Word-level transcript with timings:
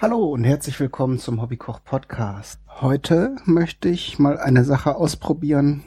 Hallo 0.00 0.28
und 0.28 0.44
herzlich 0.44 0.78
willkommen 0.78 1.18
zum 1.18 1.42
Hobbykoch 1.42 1.82
Podcast. 1.82 2.60
Heute 2.68 3.34
möchte 3.46 3.88
ich 3.88 4.20
mal 4.20 4.38
eine 4.38 4.62
Sache 4.62 4.94
ausprobieren, 4.94 5.82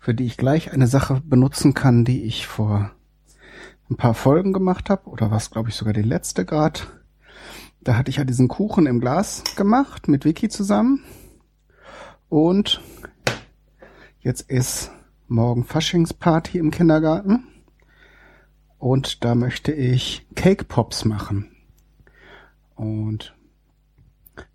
für 0.00 0.12
die 0.12 0.24
ich 0.24 0.36
gleich 0.36 0.72
eine 0.72 0.88
Sache 0.88 1.22
benutzen 1.24 1.74
kann, 1.74 2.04
die 2.04 2.24
ich 2.24 2.48
vor 2.48 2.90
ein 3.88 3.94
paar 3.94 4.14
Folgen 4.14 4.52
gemacht 4.52 4.90
habe 4.90 5.08
oder 5.08 5.30
was 5.30 5.52
glaube 5.52 5.68
ich 5.68 5.76
sogar 5.76 5.94
die 5.94 6.02
letzte 6.02 6.44
grad. 6.44 6.88
Da 7.80 7.96
hatte 7.96 8.10
ich 8.10 8.16
ja 8.16 8.24
diesen 8.24 8.48
Kuchen 8.48 8.86
im 8.86 8.98
Glas 8.98 9.44
gemacht 9.54 10.08
mit 10.08 10.24
Vicky 10.24 10.48
zusammen 10.48 11.04
und 12.28 12.80
jetzt 14.18 14.50
ist 14.50 14.90
morgen 15.28 15.62
Faschingsparty 15.62 16.58
im 16.58 16.72
Kindergarten 16.72 17.46
und 18.78 19.24
da 19.24 19.36
möchte 19.36 19.70
ich 19.70 20.26
Cake 20.34 20.64
Pops 20.64 21.04
machen. 21.04 21.53
Und 22.74 23.34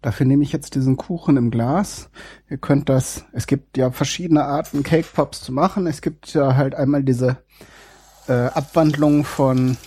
dafür 0.01 0.25
nehme 0.25 0.43
ich 0.43 0.51
jetzt 0.51 0.75
diesen 0.75 0.97
Kuchen 0.97 1.37
im 1.37 1.51
Glas. 1.51 2.09
Ihr 2.49 2.57
könnt 2.57 2.89
das, 2.89 3.25
es 3.31 3.47
gibt 3.47 3.77
ja 3.77 3.91
verschiedene 3.91 4.43
Arten 4.45 4.83
Cake 4.83 5.07
Pops 5.13 5.41
zu 5.41 5.51
machen. 5.51 5.87
Es 5.87 6.01
gibt 6.01 6.33
ja 6.33 6.55
halt 6.55 6.75
einmal 6.75 7.03
diese 7.03 7.37
äh, 8.27 8.33
Abwandlung 8.33 9.23
von 9.23 9.77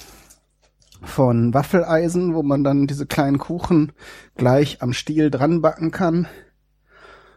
von 1.04 1.52
Waffeleisen, 1.52 2.32
wo 2.34 2.44
man 2.44 2.62
dann 2.62 2.86
diese 2.86 3.06
kleinen 3.06 3.38
Kuchen 3.38 3.92
gleich 4.36 4.82
am 4.82 4.92
Stiel 4.92 5.30
dran 5.30 5.60
backen 5.60 5.90
kann. 5.90 6.28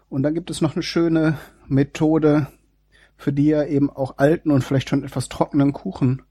Und 0.07 0.23
dann 0.23 0.35
gibt 0.35 0.51
es 0.51 0.61
noch 0.61 0.75
eine 0.75 0.83
schöne 0.83 1.37
Methode, 1.67 2.47
für 3.17 3.33
die 3.33 3.47
ihr 3.47 3.67
eben 3.67 3.89
auch 3.89 4.17
alten 4.17 4.51
und 4.51 4.63
vielleicht 4.63 4.89
schon 4.89 5.03
etwas 5.03 5.29
trockenen 5.29 5.73
Kuchen 5.73 6.21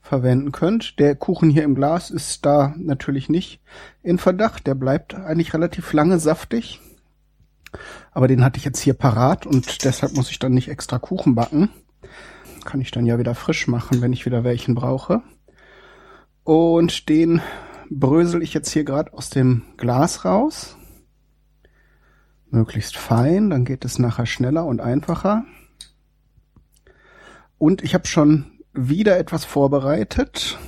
verwenden 0.00 0.52
könnt. 0.52 0.98
Der 0.98 1.14
Kuchen 1.14 1.50
hier 1.50 1.64
im 1.64 1.74
Glas 1.74 2.10
ist 2.10 2.46
da 2.46 2.74
natürlich 2.76 3.28
nicht 3.28 3.60
in 4.02 4.18
Verdacht. 4.18 4.66
Der 4.66 4.74
bleibt 4.74 5.14
eigentlich 5.14 5.54
relativ 5.54 5.92
lange 5.92 6.18
saftig. 6.18 6.80
Aber 8.12 8.28
den 8.28 8.44
hatte 8.44 8.58
ich 8.58 8.64
jetzt 8.64 8.80
hier 8.80 8.94
parat 8.94 9.46
und 9.46 9.84
deshalb 9.84 10.14
muss 10.14 10.30
ich 10.30 10.38
dann 10.38 10.54
nicht 10.54 10.68
extra 10.68 10.98
Kuchen 10.98 11.34
backen. 11.34 11.68
Kann 12.64 12.80
ich 12.80 12.90
dann 12.90 13.06
ja 13.06 13.18
wieder 13.18 13.34
frisch 13.34 13.68
machen, 13.68 14.00
wenn 14.00 14.12
ich 14.12 14.26
wieder 14.26 14.44
welchen 14.44 14.74
brauche. 14.74 15.22
Und 16.44 17.08
den 17.08 17.42
brösel 17.90 18.42
ich 18.42 18.54
jetzt 18.54 18.70
hier 18.70 18.84
gerade 18.84 19.12
aus 19.12 19.30
dem 19.30 19.62
Glas 19.76 20.24
raus. 20.24 20.76
Möglichst 22.50 22.96
fein, 22.96 23.50
dann 23.50 23.66
geht 23.66 23.84
es 23.84 23.98
nachher 23.98 24.24
schneller 24.24 24.64
und 24.64 24.80
einfacher. 24.80 25.44
Und 27.58 27.82
ich 27.82 27.94
habe 27.94 28.06
schon 28.06 28.57
wieder 28.86 29.18
etwas 29.18 29.44
vorbereitet. 29.44 30.58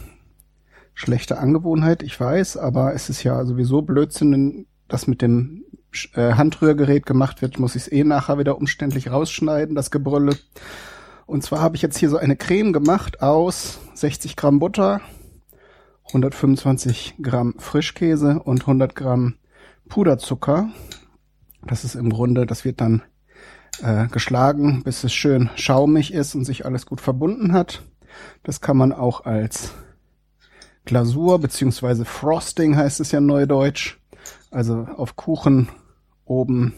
Schlechte 0.95 1.39
Angewohnheit, 1.39 2.03
ich 2.03 2.19
weiß, 2.19 2.57
aber 2.57 2.95
es 2.95 3.09
ist 3.09 3.23
ja 3.23 3.45
sowieso 3.45 3.83
Blödsinn, 3.83 4.67
dass 4.89 5.07
mit 5.07 5.23
dem 5.23 5.65
äh, 6.15 6.33
Handrührgerät 6.33 7.07
gemacht 7.07 7.41
wird, 7.41 7.59
muss 7.59 7.77
ich 7.77 7.83
es 7.83 7.93
eh 7.93 8.05
nachher 8.05 8.39
wieder 8.39 8.59
umständlich 8.59 9.11
rausschneiden, 9.11 9.75
das 9.75 9.91
Gebrülle. 9.91 10.37
Und 11.27 11.45
zwar 11.45 11.61
habe 11.61 11.77
ich 11.77 11.83
jetzt 11.83 11.99
hier 11.99 12.11
so 12.11 12.17
eine 12.17 12.37
Creme 12.37 12.73
gemacht 12.73 13.23
aus 13.23 13.79
60 13.95 14.35
Gramm 14.35 14.59
Butter, 14.59 15.01
125 16.09 17.15
Gramm 17.23 17.55
Frischkäse 17.59 18.41
und 18.41 18.63
100 18.63 18.97
Gramm 18.97 19.37
Puderzucker. 19.89 20.69
Das 21.65 21.85
ist 21.85 21.95
im 21.95 22.11
Grunde, 22.11 22.47
das 22.47 22.65
wird 22.65 22.81
dann 22.81 23.03
äh, 23.83 24.09
geschlagen, 24.09 24.83
bis 24.83 25.05
es 25.05 25.13
schön 25.13 25.51
schaumig 25.55 26.13
ist 26.13 26.35
und 26.35 26.45
sich 26.45 26.67
alles 26.67 26.87
gut 26.87 27.01
verbunden 27.01 27.53
hat. 27.53 27.83
Das 28.43 28.61
kann 28.61 28.77
man 28.77 28.93
auch 28.93 29.25
als 29.25 29.73
Glasur 30.85 31.39
beziehungsweise 31.39 32.05
Frosting 32.05 32.77
heißt 32.77 33.01
es 33.01 33.13
ja 33.13 33.21
neudeutsch. 33.21 33.99
Also 34.51 34.87
auf 34.97 35.17
Kuchen 35.17 35.69
oben 36.25 36.75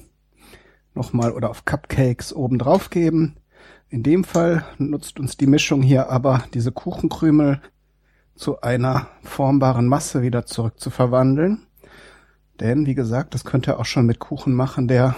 nochmal 0.94 1.32
oder 1.32 1.50
auf 1.50 1.64
Cupcakes 1.64 2.34
oben 2.34 2.58
drauf 2.58 2.90
geben. 2.90 3.36
In 3.88 4.02
dem 4.02 4.24
Fall 4.24 4.64
nutzt 4.78 5.20
uns 5.20 5.36
die 5.36 5.46
Mischung 5.46 5.82
hier 5.82 6.10
aber 6.10 6.44
diese 6.54 6.72
Kuchenkrümel 6.72 7.60
zu 8.34 8.60
einer 8.60 9.08
formbaren 9.22 9.86
Masse 9.86 10.22
wieder 10.22 10.46
zurück 10.46 10.80
zu 10.80 10.90
verwandeln. 10.90 11.66
Denn 12.60 12.86
wie 12.86 12.94
gesagt, 12.94 13.34
das 13.34 13.44
könnt 13.44 13.66
ihr 13.68 13.78
auch 13.78 13.84
schon 13.84 14.06
mit 14.06 14.18
Kuchen 14.18 14.54
machen, 14.54 14.88
der 14.88 15.14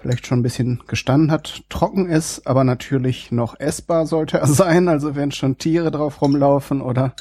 vielleicht 0.00 0.26
schon 0.26 0.40
ein 0.40 0.42
bisschen 0.42 0.82
gestanden 0.86 1.30
hat, 1.30 1.62
trocken 1.68 2.08
ist, 2.08 2.46
aber 2.46 2.64
natürlich 2.64 3.30
noch 3.30 3.58
essbar 3.60 4.06
sollte 4.06 4.38
er 4.38 4.46
sein. 4.48 4.88
Also 4.88 5.14
wenn 5.14 5.32
schon 5.32 5.58
Tiere 5.58 5.90
drauf 5.90 6.22
rumlaufen 6.22 6.80
oder 6.80 7.14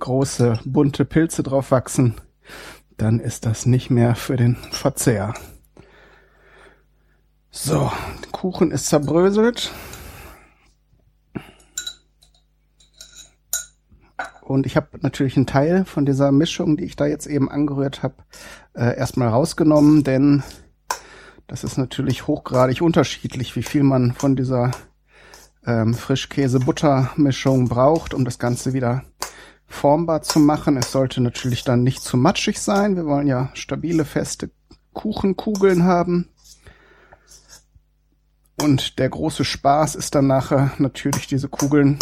große 0.00 0.60
bunte 0.64 1.04
Pilze 1.04 1.42
drauf 1.42 1.70
wachsen, 1.70 2.14
dann 2.96 3.20
ist 3.20 3.46
das 3.46 3.66
nicht 3.66 3.90
mehr 3.90 4.14
für 4.14 4.36
den 4.36 4.56
Verzehr. 4.70 5.34
So, 7.50 7.90
der 8.22 8.30
Kuchen 8.32 8.72
ist 8.72 8.86
zerbröselt. 8.86 9.72
Und 14.42 14.66
ich 14.66 14.76
habe 14.76 14.88
natürlich 15.00 15.36
einen 15.36 15.46
Teil 15.46 15.84
von 15.86 16.04
dieser 16.04 16.30
Mischung, 16.30 16.76
die 16.76 16.84
ich 16.84 16.96
da 16.96 17.06
jetzt 17.06 17.26
eben 17.26 17.50
angerührt 17.50 18.02
habe, 18.02 18.16
äh, 18.74 18.96
erstmal 18.96 19.28
rausgenommen, 19.28 20.04
denn 20.04 20.42
das 21.54 21.62
ist 21.62 21.78
natürlich 21.78 22.26
hochgradig 22.26 22.82
unterschiedlich, 22.82 23.54
wie 23.54 23.62
viel 23.62 23.84
man 23.84 24.10
von 24.10 24.34
dieser 24.34 24.72
ähm, 25.64 25.94
Frischkäse-Butter-Mischung 25.94 27.68
braucht, 27.68 28.12
um 28.12 28.24
das 28.24 28.40
Ganze 28.40 28.72
wieder 28.72 29.04
formbar 29.64 30.22
zu 30.22 30.40
machen. 30.40 30.76
Es 30.76 30.90
sollte 30.90 31.20
natürlich 31.20 31.62
dann 31.62 31.84
nicht 31.84 32.02
zu 32.02 32.16
matschig 32.16 32.58
sein. 32.58 32.96
Wir 32.96 33.06
wollen 33.06 33.28
ja 33.28 33.50
stabile, 33.54 34.04
feste 34.04 34.50
Kuchenkugeln 34.94 35.84
haben. 35.84 36.28
Und 38.60 38.98
der 38.98 39.10
große 39.10 39.44
Spaß 39.44 39.94
ist 39.94 40.16
dann 40.16 40.26
nachher 40.26 40.72
natürlich 40.78 41.28
diese 41.28 41.48
Kugeln 41.48 42.00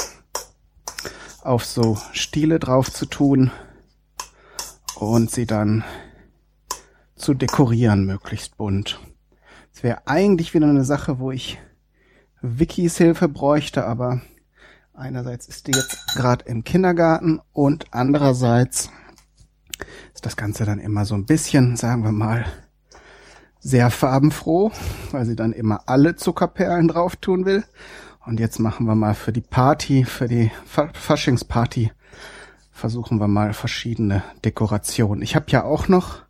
auf 1.43 1.67
so 1.67 1.99
Stiele 2.13 2.59
drauf 2.59 2.91
zu 2.91 3.05
tun 3.05 3.51
und 4.95 5.31
sie 5.31 5.45
dann 5.45 5.85
zu 7.17 7.35
dekorieren, 7.35 8.07
möglichst 8.07 8.57
bunt. 8.57 8.99
Es 9.75 9.83
wäre 9.83 10.07
eigentlich 10.07 10.55
wieder 10.55 10.69
eine 10.69 10.85
Sache, 10.85 11.19
wo 11.19 11.31
ich 11.31 11.59
Wikis 12.41 12.99
Hilfe 12.99 13.29
bräuchte, 13.29 13.87
aber 13.87 14.21
einerseits 14.95 15.47
ist 15.47 15.67
die 15.67 15.73
jetzt 15.73 16.15
gerade 16.15 16.45
im 16.47 16.65
Kindergarten 16.65 17.41
und 17.53 17.87
andererseits 17.93 18.91
ist 20.15 20.27
das 20.27 20.37
Ganze 20.37 20.65
dann 20.65 20.79
immer 20.79 21.05
so 21.05 21.15
ein 21.15 21.27
bisschen, 21.27 21.77
sagen 21.77 22.05
wir 22.05 22.13
mal, 22.13 22.45
sehr 23.61 23.91
farbenfroh, 23.91 24.73
weil 25.13 25.25
sie 25.25 25.37
dann 25.37 25.53
immer 25.53 25.83
alle 25.87 26.17
Zuckerperlen 26.17 26.89
drauf 26.89 27.17
tun 27.17 27.45
will. 27.45 27.65
Und 28.27 28.41
jetzt 28.41 28.59
machen 28.59 28.87
wir 28.87 28.95
mal 28.95 29.15
für 29.15 29.33
die 29.33 29.41
Party, 29.41 30.05
für 30.05 30.29
die 30.29 30.51
Faschingsparty, 30.65 31.93
versuchen 32.71 33.19
wir 33.21 33.29
mal 33.29 33.53
verschiedene 33.53 34.23
Dekorationen. 34.45 35.23
Ich 35.23 35.37
habe 35.37 35.47
ja 35.49 35.65
auch 35.65 35.89
noch 35.89 36.22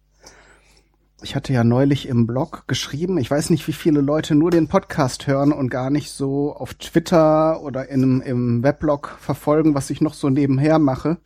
ich 1.22 1.36
hatte 1.36 1.52
ja 1.52 1.64
neulich 1.64 2.08
im 2.08 2.26
Blog 2.26 2.64
geschrieben, 2.66 3.18
ich 3.18 3.30
weiß 3.30 3.50
nicht, 3.50 3.66
wie 3.68 3.72
viele 3.72 4.00
Leute 4.00 4.34
nur 4.34 4.50
den 4.50 4.68
Podcast 4.68 5.26
hören 5.26 5.52
und 5.52 5.70
gar 5.70 5.90
nicht 5.90 6.10
so 6.10 6.54
auf 6.54 6.74
Twitter 6.74 7.62
oder 7.62 7.88
in, 7.88 8.20
im 8.20 8.62
Weblog 8.62 9.16
verfolgen, 9.20 9.74
was 9.74 9.90
ich 9.90 10.00
noch 10.00 10.14
so 10.14 10.28
nebenher 10.28 10.78
mache, 10.78 11.18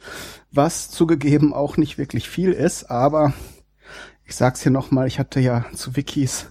was 0.52 0.90
zugegeben 0.90 1.52
auch 1.52 1.76
nicht 1.76 1.98
wirklich 1.98 2.28
viel 2.28 2.52
ist, 2.52 2.90
aber 2.90 3.32
ich 4.24 4.34
sag's 4.34 4.62
hier 4.62 4.72
nochmal, 4.72 5.06
ich 5.06 5.18
hatte 5.18 5.40
ja 5.40 5.64
zu 5.74 5.96
Wikis 5.96 6.46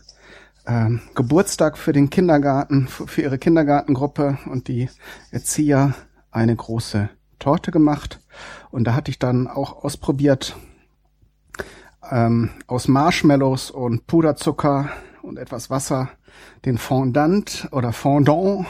ähm, 0.66 1.02
Geburtstag 1.14 1.78
für 1.78 1.94
den 1.94 2.10
Kindergarten, 2.10 2.88
für, 2.88 3.08
für 3.08 3.22
ihre 3.22 3.38
Kindergartengruppe 3.38 4.38
und 4.50 4.68
die 4.68 4.90
Erzieher 5.32 5.94
eine 6.32 6.56
große 6.56 7.10
Torte 7.40 7.72
gemacht. 7.72 8.20
Und 8.72 8.86
da 8.86 8.94
hatte 8.94 9.12
ich 9.12 9.20
dann 9.20 9.48
auch 9.48 9.84
ausprobiert, 9.84 10.56
ähm, 12.12 12.50
aus 12.68 12.88
Marshmallows 12.88 13.72
und 13.72 14.08
Puderzucker 14.08 14.90
und 15.22 15.38
etwas 15.38 15.70
Wasser 15.70 16.10
den 16.66 16.78
Fondant 16.78 17.68
oder 17.72 17.94
Fondant 17.94 18.66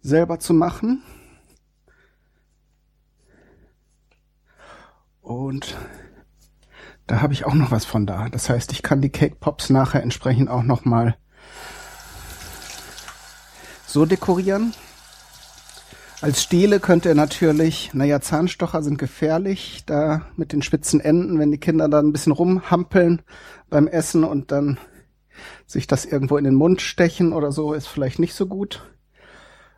selber 0.00 0.38
zu 0.38 0.54
machen. 0.54 1.02
Und 5.20 5.76
da 7.06 7.22
habe 7.22 7.32
ich 7.32 7.44
auch 7.44 7.54
noch 7.54 7.70
was 7.70 7.84
von 7.84 8.06
da. 8.06 8.28
Das 8.28 8.48
heißt, 8.48 8.72
ich 8.72 8.82
kann 8.82 9.00
die 9.00 9.10
Cake 9.10 9.36
Pops 9.38 9.70
nachher 9.70 10.02
entsprechend 10.02 10.48
auch 10.48 10.62
noch 10.62 10.84
mal 10.84 11.16
so 13.86 14.06
dekorieren. 14.06 14.72
Als 16.22 16.42
Stiele 16.42 16.80
könnt 16.80 17.06
ihr 17.06 17.14
natürlich, 17.14 17.94
naja, 17.94 18.20
Zahnstocher 18.20 18.82
sind 18.82 18.98
gefährlich, 18.98 19.84
da 19.86 20.26
mit 20.36 20.52
den 20.52 20.60
spitzen 20.60 21.00
Enden, 21.00 21.38
wenn 21.38 21.50
die 21.50 21.58
Kinder 21.58 21.88
dann 21.88 22.08
ein 22.08 22.12
bisschen 22.12 22.32
rumhampeln 22.32 23.22
beim 23.70 23.86
Essen 23.86 24.24
und 24.24 24.52
dann 24.52 24.78
sich 25.66 25.86
das 25.86 26.04
irgendwo 26.04 26.36
in 26.36 26.44
den 26.44 26.54
Mund 26.54 26.82
stechen 26.82 27.32
oder 27.32 27.52
so, 27.52 27.72
ist 27.72 27.86
vielleicht 27.86 28.18
nicht 28.18 28.34
so 28.34 28.46
gut. 28.46 28.82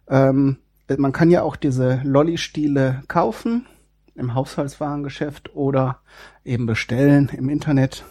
Ähm, 0.09 0.57
man 0.97 1.13
kann 1.13 1.31
ja 1.31 1.43
auch 1.43 1.55
diese 1.55 2.01
Lolli-Stiele 2.03 3.05
kaufen. 3.07 3.67
im 4.15 4.35
Haushaltswarengeschäft 4.35 5.55
oder 5.55 6.01
eben 6.45 6.67
bestellen 6.67 7.31
im 7.35 7.49
Internet. 7.49 8.05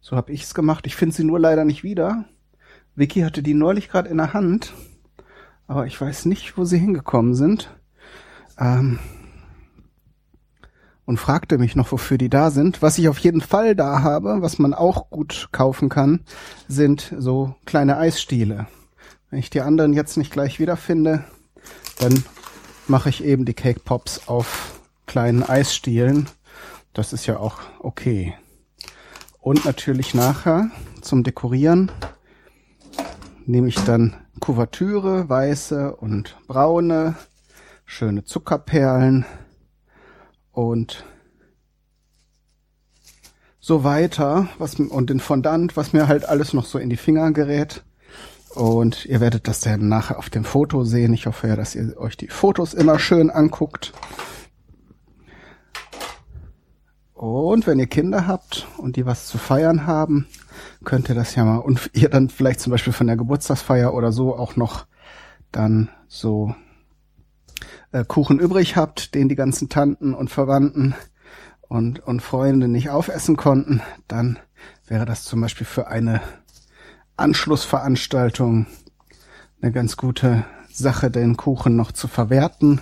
So 0.00 0.16
habe 0.16 0.32
ich's 0.32 0.54
gemacht. 0.54 0.86
Ich 0.86 0.96
finde 0.96 1.14
sie 1.14 1.24
nur 1.24 1.40
leider 1.40 1.64
nicht 1.64 1.82
wieder. 1.82 2.24
Vicky 2.94 3.20
hatte 3.22 3.42
die 3.42 3.54
neulich 3.54 3.88
gerade 3.88 4.08
in 4.08 4.18
der 4.18 4.32
Hand, 4.32 4.72
aber 5.66 5.86
ich 5.86 6.00
weiß 6.00 6.26
nicht, 6.26 6.56
wo 6.56 6.64
sie 6.64 6.78
hingekommen 6.78 7.34
sind. 7.34 7.74
Ähm, 8.58 8.98
und 11.06 11.18
fragte 11.18 11.58
mich 11.58 11.76
noch, 11.76 11.92
wofür 11.92 12.18
die 12.18 12.30
da 12.30 12.50
sind. 12.50 12.80
Was 12.80 12.98
ich 12.98 13.08
auf 13.08 13.18
jeden 13.18 13.40
Fall 13.40 13.74
da 13.76 14.02
habe, 14.02 14.40
was 14.40 14.58
man 14.58 14.72
auch 14.72 15.10
gut 15.10 15.48
kaufen 15.52 15.88
kann, 15.88 16.20
sind 16.66 17.12
so 17.18 17.54
kleine 17.66 17.98
Eisstiele. 17.98 18.66
Wenn 19.30 19.38
ich 19.38 19.50
die 19.50 19.60
anderen 19.60 19.92
jetzt 19.92 20.16
nicht 20.16 20.32
gleich 20.32 20.58
wiederfinde, 20.60 21.24
dann 21.98 22.24
mache 22.88 23.08
ich 23.08 23.22
eben 23.22 23.44
die 23.44 23.54
Cake 23.54 23.80
Pops 23.80 24.28
auf 24.28 24.80
kleinen 25.06 25.42
Eisstielen. 25.42 26.28
Das 26.92 27.12
ist 27.12 27.26
ja 27.26 27.38
auch 27.38 27.58
okay. 27.80 28.34
Und 29.40 29.64
natürlich 29.66 30.14
nachher 30.14 30.70
zum 31.02 31.22
Dekorieren 31.22 31.90
nehme 33.46 33.68
ich 33.68 33.76
dann 33.76 34.14
Kuvertüre, 34.40 35.28
weiße 35.28 35.96
und 35.96 36.36
braune, 36.46 37.14
schöne 37.84 38.24
Zuckerperlen 38.24 39.24
und 40.52 41.04
so 43.60 43.84
weiter, 43.84 44.48
was 44.58 44.74
und 44.74 45.10
den 45.10 45.20
Fondant, 45.20 45.76
was 45.76 45.92
mir 45.92 46.08
halt 46.08 46.28
alles 46.28 46.52
noch 46.52 46.66
so 46.66 46.78
in 46.78 46.90
die 46.90 46.96
Finger 46.96 47.32
gerät. 47.32 47.82
Und 48.54 49.06
ihr 49.06 49.20
werdet 49.20 49.48
das 49.48 49.60
dann 49.60 49.88
nachher 49.88 50.18
auf 50.18 50.30
dem 50.30 50.44
Foto 50.44 50.84
sehen. 50.84 51.12
Ich 51.12 51.26
hoffe 51.26 51.48
ja, 51.48 51.56
dass 51.56 51.74
ihr 51.74 51.96
euch 51.96 52.16
die 52.16 52.28
Fotos 52.28 52.72
immer 52.72 52.98
schön 52.98 53.30
anguckt. 53.30 53.92
Und 57.14 57.66
wenn 57.66 57.78
ihr 57.78 57.86
Kinder 57.86 58.26
habt 58.26 58.68
und 58.76 58.96
die 58.96 59.06
was 59.06 59.26
zu 59.26 59.38
feiern 59.38 59.86
haben, 59.86 60.26
könnt 60.84 61.08
ihr 61.08 61.14
das 61.14 61.34
ja 61.34 61.44
mal 61.44 61.58
und 61.58 61.90
ihr 61.92 62.08
dann 62.08 62.28
vielleicht 62.28 62.60
zum 62.60 62.70
Beispiel 62.70 62.92
von 62.92 63.06
der 63.06 63.16
Geburtstagsfeier 63.16 63.94
oder 63.94 64.12
so 64.12 64.36
auch 64.36 64.56
noch 64.56 64.86
dann 65.52 65.88
so 66.08 66.54
äh, 67.92 68.04
Kuchen 68.04 68.38
übrig 68.38 68.76
habt, 68.76 69.14
den 69.14 69.28
die 69.28 69.36
ganzen 69.36 69.68
Tanten 69.68 70.14
und 70.14 70.30
Verwandten 70.30 70.94
und, 71.62 72.00
und 72.00 72.20
Freunde 72.20 72.68
nicht 72.68 72.90
aufessen 72.90 73.36
konnten, 73.36 73.82
dann 74.08 74.38
wäre 74.86 75.06
das 75.06 75.24
zum 75.24 75.40
Beispiel 75.40 75.66
für 75.66 75.88
eine 75.88 76.20
Anschlussveranstaltung 77.16 78.66
eine 79.62 79.72
ganz 79.72 79.96
gute 79.96 80.44
Sache, 80.70 81.10
den 81.10 81.36
Kuchen 81.36 81.76
noch 81.76 81.92
zu 81.92 82.08
verwerten. 82.08 82.80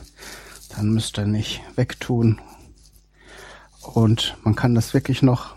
Dann 0.75 0.91
müsst 0.91 1.19
ihr 1.19 1.27
nicht 1.27 1.63
wegtun 1.77 2.41
und 3.83 4.37
man 4.43 4.55
kann 4.55 4.75
das 4.75 4.95
wirklich 4.95 5.23
noch, 5.23 5.57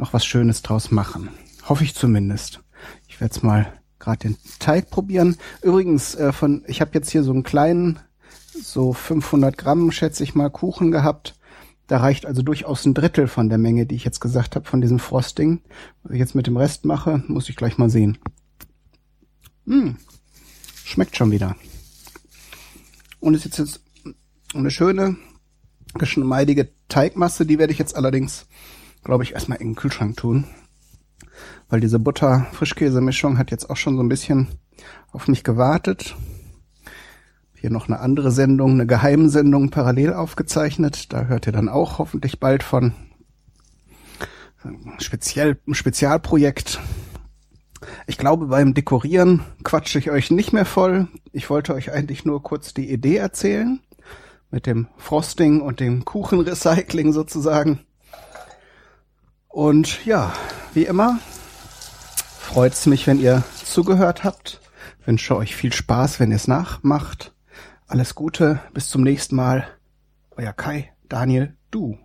noch 0.00 0.12
was 0.12 0.24
Schönes 0.24 0.62
draus 0.62 0.90
machen. 0.90 1.28
Hoffe 1.68 1.84
ich 1.84 1.94
zumindest. 1.94 2.60
Ich 3.06 3.20
werde 3.20 3.34
jetzt 3.34 3.44
mal 3.44 3.72
gerade 3.98 4.28
den 4.28 4.36
Teig 4.58 4.90
probieren. 4.90 5.36
Übrigens, 5.62 6.14
äh, 6.14 6.32
von, 6.32 6.64
ich 6.66 6.80
habe 6.80 6.92
jetzt 6.94 7.10
hier 7.10 7.22
so 7.22 7.32
einen 7.32 7.42
kleinen, 7.42 8.00
so 8.60 8.92
500 8.92 9.56
Gramm, 9.56 9.92
schätze 9.92 10.24
ich 10.24 10.34
mal, 10.34 10.50
Kuchen 10.50 10.90
gehabt. 10.90 11.36
Da 11.86 11.98
reicht 11.98 12.24
also 12.24 12.42
durchaus 12.42 12.86
ein 12.86 12.94
Drittel 12.94 13.28
von 13.28 13.48
der 13.48 13.58
Menge, 13.58 13.84
die 13.84 13.94
ich 13.94 14.04
jetzt 14.04 14.20
gesagt 14.20 14.56
habe, 14.56 14.66
von 14.66 14.80
diesem 14.80 14.98
Frosting. 14.98 15.60
Was 16.02 16.12
ich 16.12 16.18
jetzt 16.18 16.34
mit 16.34 16.46
dem 16.46 16.56
Rest 16.56 16.84
mache, 16.84 17.22
muss 17.28 17.48
ich 17.48 17.56
gleich 17.56 17.78
mal 17.78 17.90
sehen. 17.90 18.18
Hm, 19.66 19.96
schmeckt 20.84 21.16
schon 21.16 21.30
wieder. 21.30 21.56
Und 23.18 23.34
ist 23.34 23.44
jetzt, 23.44 23.58
jetzt 23.58 23.80
eine 24.54 24.70
schöne, 24.70 25.16
geschmeidige 25.94 26.70
Teigmasse, 26.88 27.44
die 27.44 27.58
werde 27.58 27.72
ich 27.72 27.78
jetzt 27.78 27.96
allerdings, 27.96 28.46
glaube 29.04 29.24
ich, 29.24 29.32
erstmal 29.32 29.58
in 29.58 29.70
den 29.70 29.76
Kühlschrank 29.76 30.16
tun. 30.16 30.44
Weil 31.68 31.80
diese 31.80 31.98
Butter-Frischkäse-Mischung 31.98 33.38
hat 33.38 33.50
jetzt 33.50 33.70
auch 33.70 33.76
schon 33.76 33.96
so 33.96 34.02
ein 34.02 34.08
bisschen 34.08 34.48
auf 35.12 35.28
mich 35.28 35.44
gewartet. 35.44 36.16
Hier 37.54 37.70
noch 37.70 37.88
eine 37.88 38.00
andere 38.00 38.30
Sendung, 38.30 38.72
eine 38.72 38.86
Geheimsendung 38.86 39.70
parallel 39.70 40.14
aufgezeichnet. 40.14 41.12
Da 41.12 41.24
hört 41.24 41.46
ihr 41.46 41.52
dann 41.52 41.68
auch 41.68 41.98
hoffentlich 41.98 42.40
bald 42.40 42.62
von. 42.62 42.94
Speziell, 44.98 45.58
ein 45.66 45.74
Spezialprojekt. 45.74 46.80
Ich 48.06 48.18
glaube, 48.18 48.46
beim 48.46 48.74
Dekorieren 48.74 49.42
quatsche 49.62 49.98
ich 49.98 50.10
euch 50.10 50.30
nicht 50.30 50.52
mehr 50.52 50.66
voll. 50.66 51.08
Ich 51.32 51.48
wollte 51.48 51.74
euch 51.74 51.92
eigentlich 51.92 52.24
nur 52.24 52.42
kurz 52.42 52.74
die 52.74 52.90
Idee 52.90 53.16
erzählen 53.16 53.80
mit 54.50 54.66
dem 54.66 54.88
Frosting 54.96 55.60
und 55.60 55.80
dem 55.80 56.04
Kuchenrecycling 56.04 57.12
sozusagen. 57.12 57.80
Und 59.50 60.06
ja, 60.06 60.32
wie 60.74 60.84
immer 60.84 61.18
freut's 62.50 62.86
mich, 62.86 63.06
wenn 63.06 63.20
ihr 63.20 63.44
zugehört 63.64 64.24
habt. 64.24 64.60
Wünsche 65.04 65.36
euch 65.36 65.54
viel 65.54 65.72
Spaß, 65.72 66.18
wenn 66.18 66.30
ihr 66.30 66.36
es 66.36 66.48
nachmacht. 66.48 67.32
Alles 67.86 68.14
Gute, 68.14 68.60
bis 68.72 68.88
zum 68.88 69.02
nächsten 69.02 69.36
Mal. 69.36 69.66
Euer 70.36 70.52
Kai, 70.52 70.92
Daniel, 71.08 71.56
du. 71.70 71.98